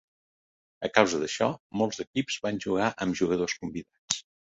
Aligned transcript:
A 0.89 0.91
causa 0.95 1.19
d'això, 1.25 1.51
molts 1.83 2.03
equips 2.07 2.41
van 2.49 2.61
jugar 2.67 2.91
amb 3.07 3.23
jugadors 3.25 3.61
convidats. 3.65 4.25